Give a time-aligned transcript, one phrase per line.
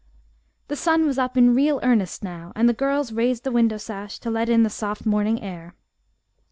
[0.67, 4.17] The sun was up in real earnest now, and the girls raised the window sash
[4.21, 5.75] to let in the soft morning air.